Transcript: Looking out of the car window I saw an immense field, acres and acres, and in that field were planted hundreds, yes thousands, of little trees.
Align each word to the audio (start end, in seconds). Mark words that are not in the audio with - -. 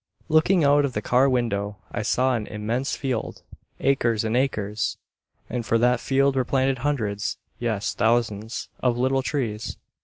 Looking 0.29 0.63
out 0.63 0.83
of 0.83 0.93
the 0.93 1.01
car 1.03 1.29
window 1.29 1.77
I 1.91 2.01
saw 2.01 2.33
an 2.35 2.47
immense 2.47 2.95
field, 2.95 3.43
acres 3.79 4.23
and 4.23 4.35
acres, 4.35 4.97
and 5.47 5.63
in 5.63 5.81
that 5.81 5.99
field 5.99 6.35
were 6.35 6.43
planted 6.43 6.79
hundreds, 6.79 7.37
yes 7.59 7.93
thousands, 7.93 8.67
of 8.79 8.97
little 8.97 9.21
trees. 9.21 9.77